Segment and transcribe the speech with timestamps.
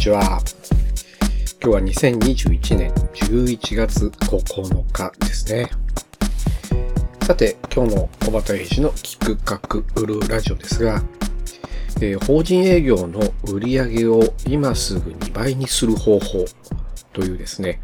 [0.00, 0.40] ちは。
[1.62, 5.70] 今日は2021年11月9日ですね。
[7.26, 11.02] さて、今日の小畑英二の企画売るラジオですが、
[11.96, 13.20] えー、法人営業の
[13.52, 16.46] 売り上げを今すぐ2倍にする方法
[17.12, 17.82] というですね、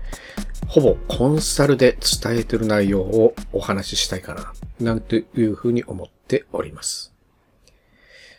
[0.69, 7.16] ほぼコンサルで伝えてる内容をお話ししたいかな、なんていうふうに思っております。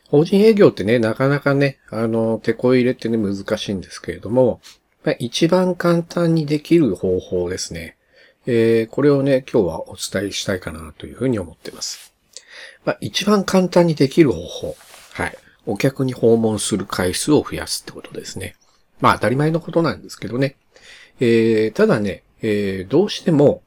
[0.09, 4.61] 法人営業ってね、なかなかね、あの、手こ入れってね、難しいんですけれども、
[5.03, 7.97] まあ、一番簡単にできる方法ですね。
[8.45, 12.13] えー、これをね、今日はお伝えしたいかなというふうに思ってます。
[12.85, 14.77] まあ、一番簡単にできる方法。
[15.13, 15.37] はい。
[15.65, 18.55] お客に訪問する回数を増やすってことですね。
[19.01, 20.55] まあ、当たり前のことなんですけどね。
[21.19, 23.61] えー、ただね、えー、どうしても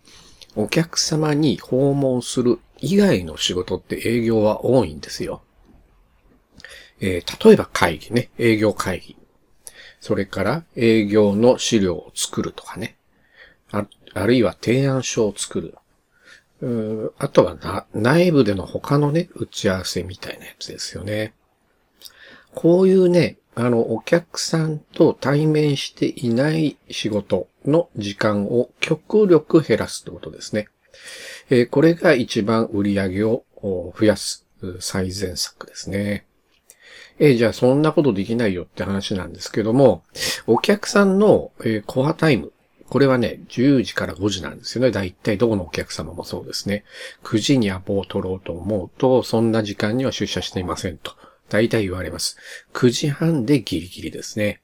[0.57, 5.43] お客様に訪問する以外の仕事って営業は多いんですよ。
[7.01, 9.17] えー、例えば会議ね、営業会議。
[10.01, 12.97] それから営業の資料を作るとかね。
[13.71, 15.77] ああるいは提案書を作る。
[16.63, 21.35] うあとはな、内部での他のね、打ち合わせみたいなやつですよね。
[22.55, 30.69] こういうね、あの、お客さんと対面していない仕事の時間を極力減らすってことですね。
[31.51, 34.47] えー、これが一番売り上げを増やす
[34.81, 36.27] 最善策ですね。
[37.21, 40.03] えー、じゃあそんなことできないよって話なんですけども、
[40.47, 42.53] お客さんの、えー、コアタイム。
[42.89, 44.91] これはね、10時から5時なんですよね。
[44.91, 46.83] だいたいどこのお客様もそうですね。
[47.23, 51.13] 9時にアポを取ろうと思うと、そんな時間には出社していませんと。
[51.51, 52.37] 大体言われます。
[52.73, 54.63] 9時半でギリギリですね。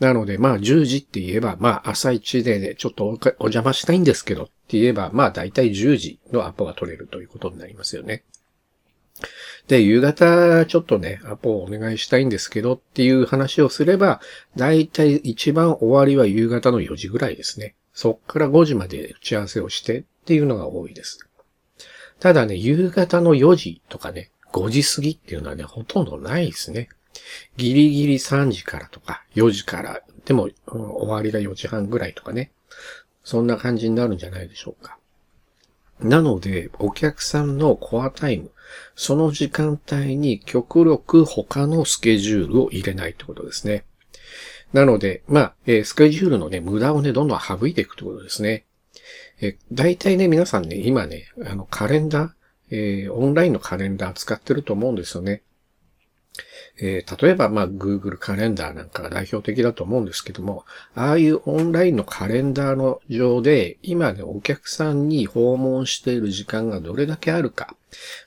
[0.00, 8.24] なので、まあ10時って言えば、まあ朝一でね、ちょっとお邪魔したいんですけどって言えば、まあ大体10時のアポが取れるということになりますよね。
[9.68, 14.20] で、夕方ちょっとね、アポをお願いしたいんですけどっていう話をすれば、
[14.56, 17.74] 大体一番終わりは夕方の4時ぐらいですね。
[17.92, 21.18] そっから5時まで打ち合わせをしてっていうのが多いです。
[22.20, 26.88] ただね、夕方の4時とかね、5時過ぎっていうのはね、ほとんどないですね。
[27.56, 32.52] ギリギリ3時からとか、4時から、でも、うん、終わりが4時半ぐらいとかね。
[33.24, 34.98] そんな感じになるんじゃないでしょうか。
[36.00, 38.50] なので、お客さんのコアタイム、
[38.94, 43.84] その時間帯に極力他のスケジュールを入れないってことですね。
[44.72, 48.64] なので、まあ、えー、スケジュールのね、無駄をね、どんどん省いていくってことですね。
[49.40, 52.30] えー、大体ね、皆さんね、今ね、あの、カレンダー、
[52.70, 55.42] えー、オンラインのカレンダー使ってると思うんですよね。
[56.78, 60.64] えー、例えば、まあ、Google カレンダーなんかが代表的だと思うんですけども、
[60.94, 67.74] ああいうオンラインのカレンダーの上で、今ね、お客さんに訪問している時間がどれだけあるか、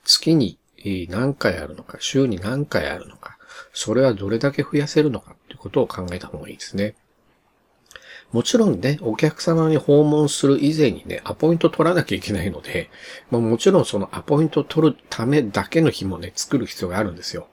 [0.04, 0.58] 月に
[1.10, 3.38] 何回あるのか、週に何回あるのか、
[3.74, 6.96] それはどれだけ増やせるのかっていうことを考えた方がいいですね。
[8.32, 12.90] もちろんね、お客様に訪問する以前にね、アポイント取らなきゃいけないので、
[13.32, 17.48] まあ、もちろんそのアポイント取るためだけの日もね、作る必要があるんですよ。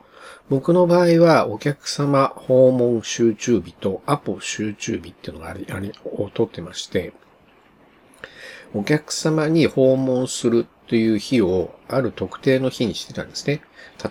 [0.49, 7.13] 僕の場合は、お客様訪問集中日とアポ集中日っていうのがあり、あり、を取ってまして、
[8.73, 13.61] お客様に訪問するという日をある特定の日にしてたんですね。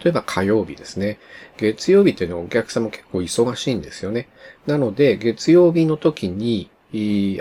[0.04, 1.20] 例えば火曜日ですね。
[1.56, 4.28] 月曜日っていうのはお客様結構忙しいんですよね。
[4.66, 6.70] なので、月曜日の時に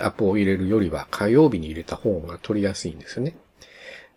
[0.03, 3.35] アポを入れるよりは火曜日に入れた方が取りやすいんですよね。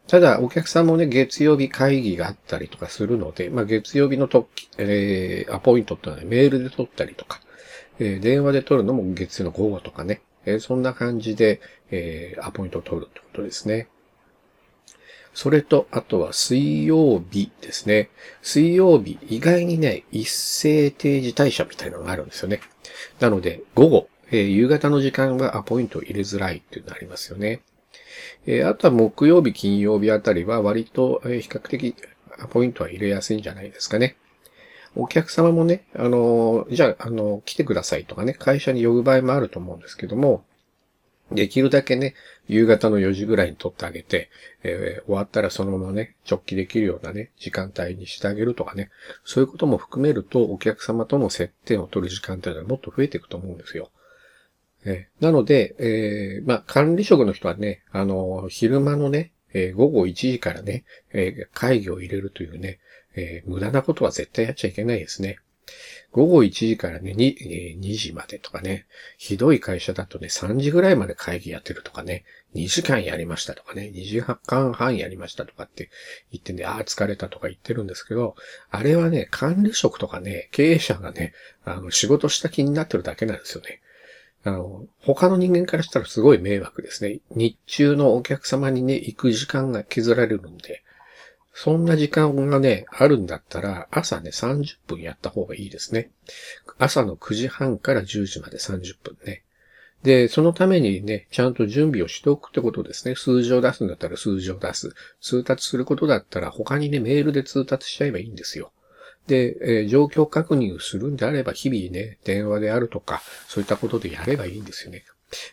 [0.08, 7.42] ただ、お客さんもね、月曜日会議があったりとかするので、まあ、月曜日の時、えー、アポイントってのは、ね、メールで取ったりとか、
[8.00, 11.60] えー、電話で取るのも月曜の午後とかね、えー、そんな感じで、
[11.92, 13.90] えー、アポイントを取るってことですね。
[15.34, 18.10] それと、あとは水曜日ですね。
[18.42, 22.62] 水曜日、意外にね、一斉定時退社みたいなのがあるんですよね。
[23.20, 27.62] なので、午後、えー、夕方の時間はアポイントを入れづらいっていうのがありますよね。
[28.46, 31.96] えー、あとは木曜日、金曜日あたりは割と、え、比較的
[32.50, 34.16] ポイントは入れやすいんじゃないですかね。
[34.96, 40.44] お客様もね、あの、じゃあ、あの来てくださいとかね、会社に呼ぶ場合もあると思うんですけども、
[41.32, 42.16] できるだけね、
[42.48, 44.30] 夕方の4時ぐらいに撮ってあげて、
[44.64, 48.90] えー、終わったらそのままね、直帰できるようなね、時間帯にしてあげるとかね、
[49.26, 53.92] そういうことも含めると、お客様との接点を取る時間帯がもっと増えていくと思うんですよ。
[54.88, 62.80] えー、なので、えー、まあ、管理職の人はね、あの、昼間のね、えー、午後1時からね、え、会議を入れるというね、
[63.16, 65.40] え、無駄なことは絶対やっちゃいけないですね。
[66.12, 68.86] 午後1時からね、2, 2時までとかね、
[69.18, 72.24] ひどい会社だとね、3時ぐらいまで会議やってるとかね、
[72.56, 75.90] 2時間やりましたとかね、2時間半やりましたとかって
[76.32, 78.36] 言ってね、ああ、疲れたとか言ってるんですけど、
[78.72, 81.34] あれはね、管理職とかね、経営者がね、
[81.66, 83.82] あの、仕事した気になってるだけなんですよね。
[84.48, 87.20] あの、他の人間からしたらすごい迷惑ですね。
[87.32, 90.84] 日中のお客様にね、行く時間が削られるんで、
[91.54, 96.12] そんな時間がね、あるんだったら、朝ね、30分やった方がいいですね。
[96.78, 99.44] 朝の9時半から10時まで30分ね。
[100.04, 103.16] で、そのためにね、ちゃんと準備をしておくってことですね。
[103.16, 104.94] 数字を出すんだったら数字を出す。
[105.20, 108.72] 通達することだったら他にね、メールで通達しちゃえばいいんですよ。
[109.28, 115.04] で、えー、状況確認をするんであれば、日々ね、電話であるとか、そういったことでやればいいんですよね。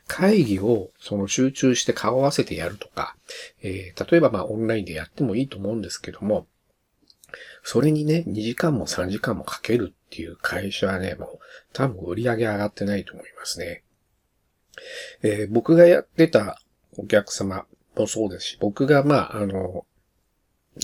[0.06, 3.17] 会議をその集中して顔合わせてやるとか、
[3.62, 6.47] えー、例えばまあオンラインでやってもいいと思うんですけども、
[7.65, 11.38] それにね、2時間も3時間もかけるっていう会社はね、もう
[11.73, 13.82] 多分売り上げ上がってないと思いますね。
[15.23, 16.61] えー、僕がやってた
[16.97, 17.65] お客様
[17.97, 19.87] もそうですし、僕がまあ、あの、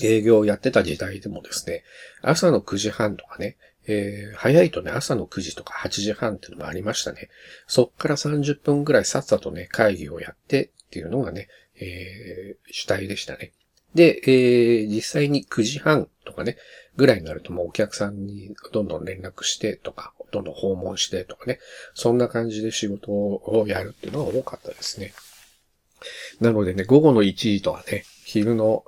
[0.01, 1.83] 営業をやってた時代でもですね、
[2.21, 3.57] 朝の9時半とかね、
[3.87, 7.29] えー、早いとね、朝の9時とか8時半っていうのもありましたね。
[7.67, 11.47] そっから30分ぐらいさっさとね、会議をやってっていうのがね、
[11.79, 13.51] えー、主体でしたね。
[13.95, 16.57] で、えー、実際に9時半とかね、
[16.95, 21.59] ぐらいになるともうお客さんにどんどん連絡してとか、どんどん訪問してとかね、
[21.93, 25.13] そんな感じで仕事をやるっていうのが多かったですね。
[26.39, 28.85] なのでね、午後の1時とかね、昼の、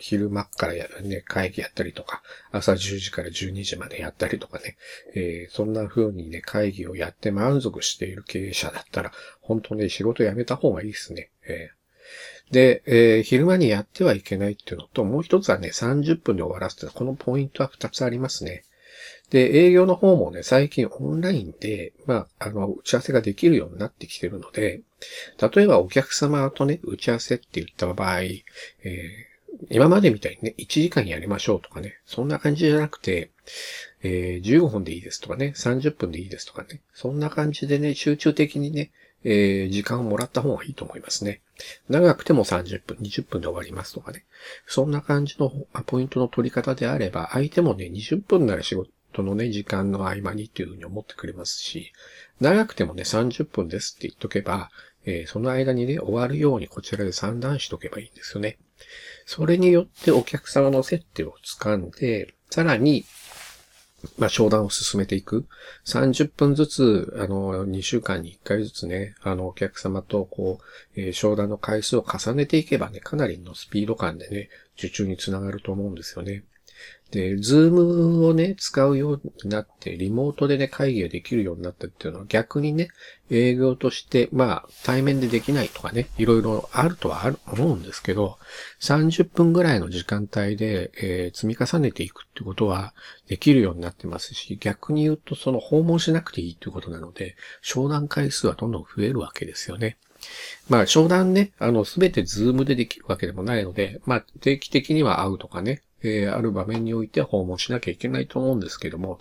[0.00, 2.20] 昼間からやるね、会議やったりとか、
[2.50, 4.76] 朝10時から12時までやったりとかね、
[5.14, 11.30] えー、そんな風にね、会議をやって満足している経営者だったら、本当ね、仕事辞めた方がいいですね。
[11.46, 18.64] えー、で、えー、昼間にやってはいけないっていうのと、もう一つはね、30分で終わらせて、このポイントは2つありますね。
[19.32, 24.82] で、営業の方もね、最近オンラインで、まあ、あの、打ち合わせができるようになってきてるので、
[25.54, 33.30] 例えばお客様とね、打ち合わせって言った場合、えー、今までみたいにね、1時間やりましょうとかね、そんな感じじゃなくて、
[34.02, 38.90] えー、15分でいいですとかね、30分でいいですとかね、そんな感じでね、集中的にね、
[39.24, 41.40] えー、時間をもらった方がいいと思いますね。
[41.88, 44.26] 長くても30分、20分で終わりますとかね。
[44.66, 45.50] そんな感じの
[45.86, 51.92] ポイントの取り方であれば、相手もね、20分なら仕事とのね、時間の合間にっていうふうに思ってくれますし、
[52.40, 54.70] 長くてもね、30分ですって言っとけば、
[55.04, 58.58] えー、その間にね、終わるようにこちらで算段しとけばいいんですよね。
[59.26, 63.04] それによってお客様の接点を掴んで、さらに、
[64.18, 65.46] まあ、商談を進めていく。
[65.86, 70.58] 30分ずつ、あの、2週間に1回ずつね、あの、お客様と、こ
[70.96, 76.44] う、えー、商談の回数を重ねていけばね、かなりのスピード感でね、受注につながると思うんですよね。
[77.12, 82.88] で、ズームをね、使うようになって、リモートでね、会議ができるようになったっていうのは逆にね、
[83.30, 88.38] 営業として、まあ、対面でできないとかね、いろいろあるとはある、思うんですけど、
[88.80, 92.94] 30分ぐらいの時間帯で、えー、積み重ねていくってことは
[93.28, 99.98] できるようになってますし、逆に言うとその訪問しなくていいっていうことなので、商談回数はどんどん増えるわけですよね。
[100.70, 109.18] まあ、商談ね、あの、すべてズームでできるわけでもないので、まあ、定期的には会うとかね、えー、ある場面においては訪問しなきゃいけないと思うんですけども、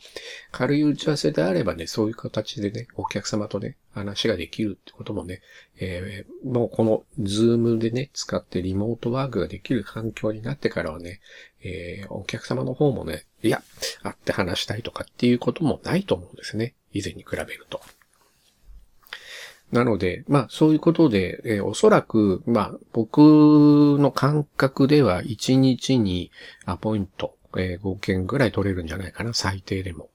[0.51, 5.41] 軽い打ち合わせであればね、そういう形でね、お客様とね、話ができるってこともね、
[5.79, 11.19] えー、もうこのズームでね、使ってリモートワークができる環境になってからはね、
[11.63, 13.61] えー、お客様の方もね、いや、
[14.03, 16.75] 会って話したいとかっていうこともないと思うんですね。
[16.93, 17.81] 以前に比べると。
[19.71, 23.19] なので、まあそういうことで、えー、おそらく、まあ僕
[23.99, 26.31] の感覚では1日に
[26.65, 30.09] アポイント、えー、5件ぐらい取れるんじゃないかな、最低でも。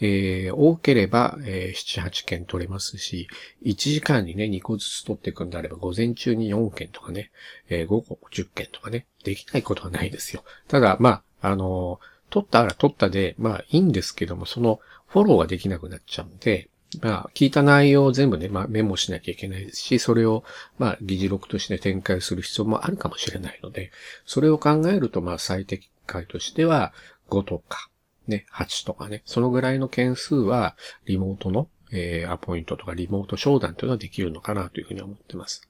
[0.00, 3.28] えー、多ければ、えー、7、8件取れますし、
[3.62, 7.30] 1時間にね、2個ずつ取っていくんであれば、午前中に4件とかね、
[7.68, 10.42] えー、午後10件とかね、できないことはないですよ。
[10.66, 16.70] ただ、まあ、あの取ったら取ったで、まあいいんですけども、そのフォローができなくなっちゃうんで、
[17.00, 20.44] まあ、聞いた内容を全部ね、まあ、メモしなきゃいけないですし、それを、
[20.78, 23.90] まあ、議事録として展開する必要もあるかもしれないので、
[24.26, 26.92] それを考えると、まあ、最適解としては、
[27.30, 27.88] 5とか、
[28.26, 35.68] ね、8とかね、そのぐらいの件数は、リモートの、えー、アポイントとかリモート商談というのはできるのかなというふうに思ってます。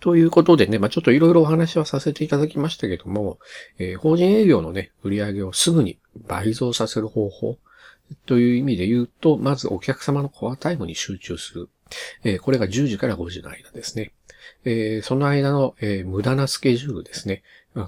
[0.00, 3.38] ということでね、まあ、ちょっといろいろお話はさせていただきましたけども、
[3.78, 7.58] えー、法人営業のね、売り上げをすぐに倍増させる方法、
[8.26, 11.68] という意味で言うと、まずお客様のコアタイムに集中する。
[12.40, 14.12] これが10時から5時の間ですね。
[15.02, 17.42] その間の、無駄なスケジュールですね。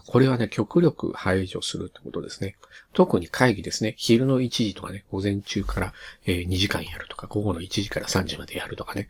[0.07, 2.57] これはね、極力排除するってことですね。
[2.93, 3.95] 特に会議ですね。
[3.97, 5.95] 昼の1時とかね、午前中から、
[6.27, 9.09] え、2時間やるとか、午後の1時から3時までやるとかね。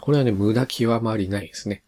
[0.00, 1.82] これはね、無駄極まりないですね。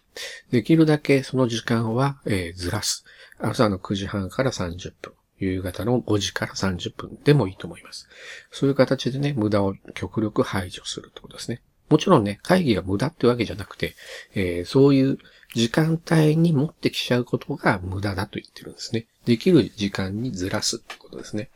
[0.51, 2.21] できるだけその時間は、
[2.55, 3.05] ずらす。
[3.39, 5.13] 朝の9時半から30分。
[5.39, 8.09] 夕方の5時から30分でもいいと思います。
[8.51, 11.63] そういう形でね、無駄を極力排除するってことですね。
[11.89, 13.95] もちろんね、会議が無駄ってわけじゃなくて、
[14.35, 15.19] えー、そういう
[15.55, 19.07] 時間帯に持ってきちゃうことが無駄だと言ってるんですね。
[19.25, 21.51] できる時間にずらすってことですね。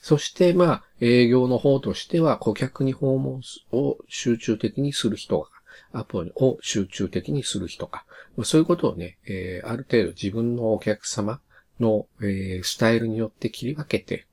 [0.00, 3.40] そして、まあ、営業の方としては、顧客に訪問
[3.72, 5.48] を集中的にする人が、
[5.92, 8.04] アポを集中的にする人が、
[8.44, 11.40] そういうことをね、えー、ある程度自分のお客様
[11.80, 14.26] の、えー、スタイルによって切り分けて、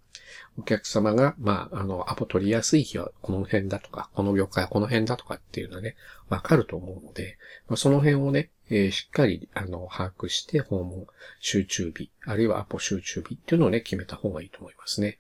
[0.58, 5.96] お客様が、まあ、あの、アポ取りやすい日はこの辺だとか、この業界はこの辺だとかっていうのはね、
[6.30, 11.08] わかると思うので、まあ、その辺をね、えー、しっかり、あの、把握して訪問
[11.40, 15.18] 集中日、あるいはアポ集中日っていうのをね、決めた方がいいと思いますね。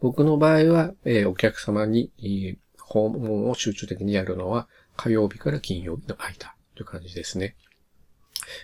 [0.00, 7.56] 僕の場合は、えー、お客様に、えー、訪問を集中的にやるのは、火曜日から金曜日の間という感じですね。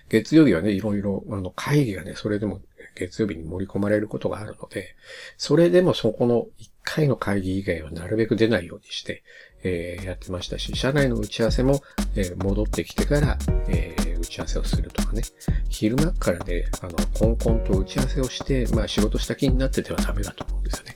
[0.08, 2.60] 月曜日はね、いろいろ、あの、会議がね、それでも
[3.00, 4.94] 月曜日に盛り込まれることがあるので、
[5.38, 9.22] それでもそこの1回の会議以外はなるべく出ないようにして、
[9.62, 11.80] えー、やってましたし、社内の打ち合わせも、
[12.14, 13.38] えー、戻ってきてから、
[13.68, 15.22] えー、打ち合わせをするとかね。
[15.70, 20.94] 昼間からね、あの、コンコンと打ち合わせをして、まあ仕事した気になっててはダメだと思うんですよね。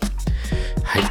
[0.83, 1.03] はい。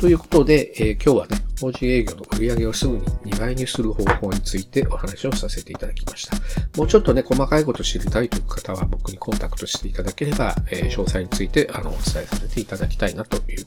[0.00, 6.36] ということで、えー、今日はね、法人営業の売り上げをすぐに2倍にする方法についてお話をさせていただきました。
[6.76, 13.66] もうちょっとね、細かいこと知りたいという方は僕にコンタクトしていただければ、えー、詳細についてあのお伝えさせていただきたいなという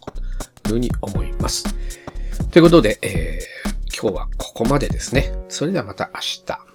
[0.67, 1.65] ふうに思います。
[2.51, 5.31] ということで、えー、今日はここまでですね。
[5.49, 6.66] それではまた明日。